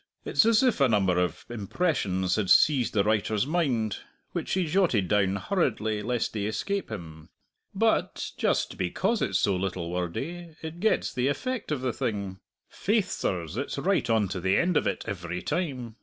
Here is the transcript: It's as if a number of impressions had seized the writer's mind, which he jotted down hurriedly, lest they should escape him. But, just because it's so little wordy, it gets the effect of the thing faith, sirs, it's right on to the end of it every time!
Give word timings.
It's 0.25 0.47
as 0.47 0.63
if 0.63 0.81
a 0.81 0.89
number 0.89 1.19
of 1.19 1.45
impressions 1.47 2.35
had 2.35 2.49
seized 2.49 2.93
the 2.95 3.03
writer's 3.03 3.45
mind, 3.45 3.97
which 4.31 4.53
he 4.53 4.65
jotted 4.65 5.07
down 5.07 5.35
hurriedly, 5.35 6.01
lest 6.01 6.33
they 6.33 6.39
should 6.39 6.49
escape 6.49 6.89
him. 6.91 7.29
But, 7.75 8.31
just 8.35 8.79
because 8.79 9.21
it's 9.21 9.37
so 9.37 9.55
little 9.55 9.91
wordy, 9.91 10.55
it 10.63 10.79
gets 10.79 11.13
the 11.13 11.27
effect 11.27 11.71
of 11.71 11.81
the 11.81 11.93
thing 11.93 12.39
faith, 12.67 13.11
sirs, 13.11 13.57
it's 13.57 13.77
right 13.77 14.09
on 14.09 14.27
to 14.29 14.39
the 14.39 14.57
end 14.57 14.75
of 14.75 14.87
it 14.87 15.05
every 15.07 15.43
time! 15.43 15.97